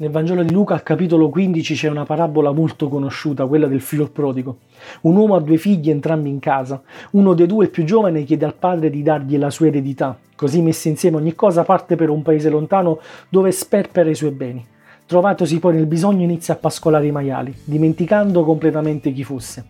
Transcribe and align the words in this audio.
Nel 0.00 0.10
Vangelo 0.10 0.44
di 0.44 0.52
Luca 0.52 0.74
al 0.74 0.84
capitolo 0.84 1.28
15 1.28 1.74
c'è 1.74 1.88
una 1.88 2.04
parabola 2.04 2.52
molto 2.52 2.88
conosciuta, 2.88 3.46
quella 3.46 3.66
del 3.66 3.80
figlio 3.80 4.08
prodigo. 4.08 4.58
Un 5.00 5.16
uomo 5.16 5.34
ha 5.34 5.40
due 5.40 5.56
figli 5.56 5.90
entrambi 5.90 6.28
in 6.28 6.38
casa. 6.38 6.80
Uno 7.12 7.34
dei 7.34 7.48
due, 7.48 7.64
il 7.64 7.70
più 7.72 7.82
giovane, 7.82 8.22
chiede 8.22 8.44
al 8.44 8.54
padre 8.54 8.90
di 8.90 9.02
dargli 9.02 9.36
la 9.36 9.50
sua 9.50 9.66
eredità. 9.66 10.16
Così 10.36 10.62
messe 10.62 10.88
insieme 10.88 11.16
ogni 11.16 11.34
cosa 11.34 11.64
parte 11.64 11.96
per 11.96 12.10
un 12.10 12.22
paese 12.22 12.48
lontano 12.48 13.00
dove 13.28 13.50
sperpera 13.50 14.08
i 14.08 14.14
suoi 14.14 14.30
beni. 14.30 14.64
Trovatosi 15.04 15.58
poi 15.58 15.74
nel 15.74 15.86
bisogno 15.86 16.22
inizia 16.22 16.54
a 16.54 16.58
pascolare 16.58 17.06
i 17.06 17.10
maiali, 17.10 17.52
dimenticando 17.64 18.44
completamente 18.44 19.10
chi 19.10 19.24
fosse. 19.24 19.64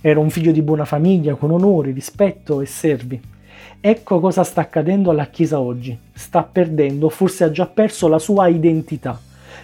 Era 0.00 0.20
un 0.20 0.30
figlio 0.30 0.52
di 0.52 0.62
buona 0.62 0.84
famiglia, 0.84 1.34
con 1.34 1.50
onori, 1.50 1.90
rispetto 1.90 2.60
e 2.60 2.66
servi. 2.66 3.20
Ecco 3.80 4.20
cosa 4.20 4.44
sta 4.44 4.60
accadendo 4.60 5.10
alla 5.10 5.26
Chiesa 5.26 5.58
oggi. 5.58 5.98
Sta 6.12 6.44
perdendo, 6.44 7.08
forse 7.08 7.42
ha 7.42 7.50
già 7.50 7.66
perso 7.66 8.06
la 8.06 8.20
sua 8.20 8.46
identità 8.46 9.18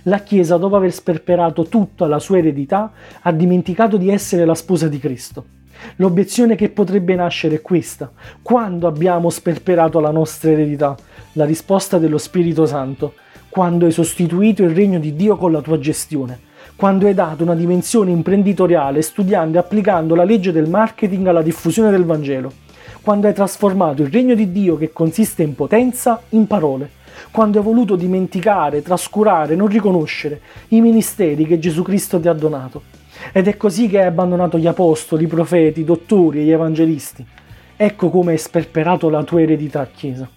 la 0.08 0.20
Chiesa, 0.20 0.56
dopo 0.56 0.76
aver 0.76 0.92
sperperato 0.92 1.64
tutta 1.64 2.06
la 2.06 2.18
sua 2.18 2.38
eredità, 2.38 2.90
ha 3.20 3.32
dimenticato 3.32 3.96
di 3.96 4.10
essere 4.10 4.44
la 4.44 4.54
sposa 4.54 4.88
di 4.88 4.98
Cristo. 4.98 5.44
L'obiezione 5.96 6.56
che 6.56 6.70
potrebbe 6.70 7.14
nascere 7.14 7.56
è 7.56 7.60
questa. 7.60 8.10
Quando 8.42 8.86
abbiamo 8.88 9.30
sperperato 9.30 10.00
la 10.00 10.10
nostra 10.10 10.50
eredità? 10.50 10.96
La 11.34 11.44
risposta 11.44 11.98
dello 11.98 12.18
Spirito 12.18 12.66
Santo. 12.66 13.14
Quando 13.48 13.84
hai 13.84 13.92
sostituito 13.92 14.62
il 14.62 14.74
regno 14.74 14.98
di 14.98 15.14
Dio 15.14 15.36
con 15.36 15.52
la 15.52 15.60
tua 15.60 15.78
gestione. 15.78 16.40
Quando 16.74 17.06
hai 17.06 17.14
dato 17.14 17.42
una 17.42 17.54
dimensione 17.54 18.10
imprenditoriale 18.10 19.02
studiando 19.02 19.56
e 19.56 19.60
applicando 19.60 20.14
la 20.14 20.24
legge 20.24 20.52
del 20.52 20.68
marketing 20.68 21.26
alla 21.26 21.42
diffusione 21.42 21.90
del 21.90 22.04
Vangelo. 22.04 22.52
Quando 23.02 23.26
hai 23.26 23.34
trasformato 23.34 24.02
il 24.02 24.10
regno 24.10 24.34
di 24.34 24.50
Dio 24.50 24.76
che 24.76 24.92
consiste 24.92 25.42
in 25.42 25.54
potenza 25.54 26.20
in 26.30 26.46
parole 26.46 26.96
quando 27.30 27.58
hai 27.58 27.64
voluto 27.64 27.96
dimenticare, 27.96 28.82
trascurare, 28.82 29.54
non 29.54 29.68
riconoscere 29.68 30.40
i 30.68 30.80
ministeri 30.80 31.46
che 31.46 31.58
Gesù 31.58 31.82
Cristo 31.82 32.20
ti 32.20 32.28
ha 32.28 32.32
donato. 32.32 32.82
Ed 33.32 33.48
è 33.48 33.56
così 33.56 33.88
che 33.88 34.00
hai 34.00 34.06
abbandonato 34.06 34.58
gli 34.58 34.66
apostoli, 34.66 35.24
i 35.24 35.28
profeti, 35.28 35.80
i 35.80 35.84
dottori 35.84 36.40
e 36.40 36.44
gli 36.44 36.52
evangelisti. 36.52 37.24
Ecco 37.76 38.10
come 38.10 38.32
hai 38.32 38.38
sperperato 38.38 39.08
la 39.08 39.22
tua 39.22 39.42
eredità, 39.42 39.86
Chiesa. 39.86 40.28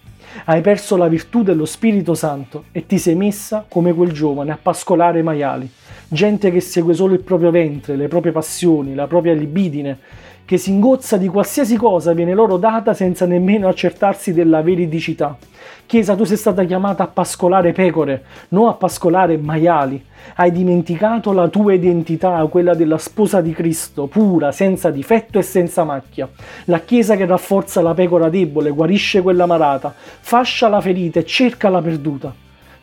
Hai 0.46 0.62
perso 0.62 0.96
la 0.96 1.08
virtù 1.08 1.44
dello 1.44 1.66
Spirito 1.66 2.14
Santo 2.14 2.66
e 2.72 2.86
ti 2.86 2.98
sei 2.98 3.16
messa 3.16 3.66
come 3.68 3.94
quel 3.94 4.12
giovane 4.12 4.52
a 4.52 4.60
pascolare 4.62 5.22
maiali. 5.22 5.70
Gente 6.08 6.52
che 6.52 6.62
segue 6.62 6.94
solo 6.94 7.14
il 7.14 7.22
proprio 7.22 7.52
ventre, 7.52 7.96
le 7.96 8.08
proprie 8.08 8.32
passioni, 8.32 8.96
la 8.96 9.08
propria 9.08 9.34
libidine, 9.34 9.98
che 10.46 10.58
si 10.58 10.72
ingozza 10.72 11.18
di 11.18 11.28
qualsiasi 11.28 11.78
cosa 11.78 12.14
viene 12.14 12.34
loro 12.34 12.58
data 12.58 12.94
senza 12.94 13.26
nemmeno 13.26 13.68
accertarsi 13.68 14.34
della 14.34 14.62
veridicità. 14.62 15.38
Chiesa, 15.86 16.16
tu 16.16 16.24
sei 16.24 16.38
stata 16.38 16.64
chiamata 16.64 17.04
a 17.04 17.08
pascolare 17.08 17.74
pecore, 17.74 18.24
non 18.50 18.68
a 18.68 18.74
pascolare 18.74 19.38
maiali. 19.38 20.02
Hai 20.36 20.52
dimenticato 20.52 21.34
la 21.34 21.50
tua 21.50 21.74
identità, 21.74 22.46
quella 22.50 22.74
della 22.74 22.98
sposa 22.98 23.42
di 23.42 23.52
Cristo, 23.52 24.08
pura, 24.08 24.52
senza 24.52 24.90
difetto 24.90 25.38
e 25.38 25.42
senza 25.42 25.84
macchia. 25.84 26.30
La 26.66 26.80
Chiesa 26.80 27.16
che 27.16 27.26
rafforza 27.26 27.82
la 27.82 27.94
pecora 27.94 28.30
debole, 28.30 28.70
guarisce 28.70 29.22
quella 29.22 29.46
malata, 29.46 29.94
fascia 29.96 30.70
la 30.70 30.80
ferita 30.80 31.20
e 31.20 31.26
cerca 31.26 31.68
la 31.68 31.82
perduta. 31.82 32.34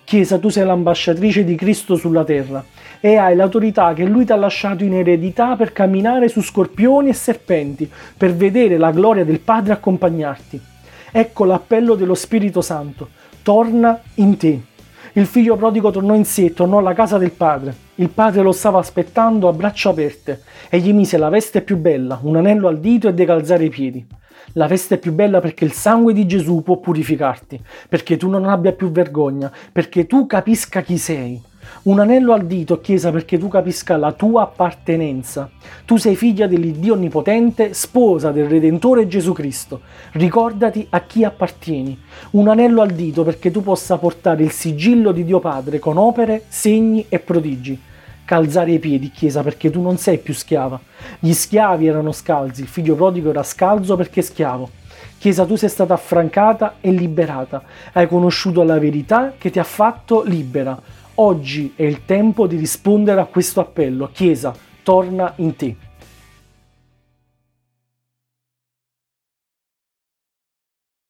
Chiesa, 0.08 0.38
tu 0.38 0.48
sei 0.48 0.64
l'ambasciatrice 0.64 1.44
di 1.44 1.54
Cristo 1.54 1.94
sulla 1.94 2.24
terra 2.24 2.64
e 2.98 3.16
hai 3.16 3.36
l'autorità 3.36 3.92
che 3.92 4.06
Lui 4.06 4.24
ti 4.24 4.32
ha 4.32 4.36
lasciato 4.36 4.82
in 4.82 4.94
eredità 4.94 5.54
per 5.54 5.74
camminare 5.74 6.28
su 6.28 6.40
scorpioni 6.40 7.10
e 7.10 7.12
serpenti, 7.12 7.86
per 8.16 8.32
vedere 8.32 8.78
la 8.78 8.90
gloria 8.90 9.26
del 9.26 9.40
Padre 9.40 9.74
accompagnarti. 9.74 10.58
Ecco 11.12 11.44
l'appello 11.44 11.94
dello 11.94 12.14
Spirito 12.14 12.62
Santo. 12.62 13.10
Torna 13.42 14.00
in 14.14 14.38
te. 14.38 14.60
Il 15.18 15.26
figlio 15.26 15.56
prodigo 15.56 15.90
tornò 15.90 16.14
in 16.14 16.24
sé, 16.24 16.52
tornò 16.52 16.78
alla 16.78 16.94
casa 16.94 17.18
del 17.18 17.32
padre. 17.32 17.74
Il 17.96 18.08
padre 18.08 18.40
lo 18.40 18.52
stava 18.52 18.78
aspettando 18.78 19.48
a 19.48 19.52
braccia 19.52 19.90
aperte 19.90 20.42
e 20.68 20.78
gli 20.78 20.92
mise 20.92 21.18
la 21.18 21.28
veste 21.28 21.62
più 21.62 21.76
bella, 21.76 22.20
un 22.22 22.36
anello 22.36 22.68
al 22.68 22.78
dito 22.78 23.08
e 23.08 23.14
dei 23.14 23.26
calzari 23.26 23.64
ai 23.64 23.68
piedi. 23.68 24.06
La 24.52 24.68
veste 24.68 24.96
più 24.96 25.12
bella 25.12 25.40
perché 25.40 25.64
il 25.64 25.72
sangue 25.72 26.12
di 26.12 26.24
Gesù 26.24 26.62
può 26.62 26.76
purificarti, 26.76 27.60
perché 27.88 28.16
tu 28.16 28.28
non 28.28 28.44
abbia 28.44 28.70
più 28.70 28.92
vergogna, 28.92 29.50
perché 29.72 30.06
tu 30.06 30.24
capisca 30.28 30.82
chi 30.82 30.98
sei. 30.98 31.42
Un 31.82 32.00
anello 32.00 32.32
al 32.32 32.44
dito, 32.44 32.80
Chiesa, 32.80 33.10
perché 33.10 33.38
tu 33.38 33.48
capisca 33.48 33.96
la 33.96 34.12
tua 34.12 34.42
appartenenza. 34.42 35.48
Tu 35.84 35.96
sei 35.96 36.16
figlia 36.16 36.46
dell'Iddio 36.46 36.94
Onnipotente, 36.94 37.72
sposa 37.72 38.30
del 38.30 38.46
Redentore 38.46 39.06
Gesù 39.06 39.32
Cristo. 39.32 39.80
Ricordati 40.12 40.86
a 40.90 41.00
chi 41.02 41.24
appartieni. 41.24 41.98
Un 42.32 42.48
anello 42.48 42.82
al 42.82 42.90
dito 42.90 43.22
perché 43.22 43.50
tu 43.50 43.62
possa 43.62 43.96
portare 43.96 44.42
il 44.42 44.50
sigillo 44.50 45.12
di 45.12 45.24
Dio 45.24 45.38
Padre 45.40 45.78
con 45.78 45.96
opere, 45.96 46.44
segni 46.48 47.06
e 47.08 47.20
prodigi. 47.20 47.80
Calzare 48.24 48.72
i 48.72 48.78
piedi, 48.78 49.10
Chiesa, 49.10 49.42
perché 49.42 49.70
tu 49.70 49.80
non 49.80 49.96
sei 49.96 50.18
più 50.18 50.34
schiava. 50.34 50.78
Gli 51.18 51.32
schiavi 51.32 51.86
erano 51.86 52.12
scalzi, 52.12 52.62
il 52.62 52.68
figlio 52.68 52.96
prodigo 52.96 53.30
era 53.30 53.42
scalzo 53.42 53.96
perché 53.96 54.20
schiavo. 54.20 54.68
Chiesa, 55.16 55.46
tu 55.46 55.56
sei 55.56 55.68
stata 55.68 55.94
affrancata 55.94 56.74
e 56.80 56.90
liberata. 56.90 57.62
Hai 57.92 58.06
conosciuto 58.06 58.62
la 58.62 58.78
verità 58.78 59.32
che 59.38 59.50
ti 59.50 59.58
ha 59.58 59.64
fatto 59.64 60.22
libera 60.22 60.78
Oggi 61.20 61.72
è 61.74 61.82
il 61.82 62.04
tempo 62.04 62.46
di 62.46 62.56
rispondere 62.56 63.20
a 63.20 63.24
questo 63.24 63.58
appello. 63.58 64.08
Chiesa, 64.12 64.54
torna 64.84 65.32
in 65.38 65.56
te. 65.56 65.87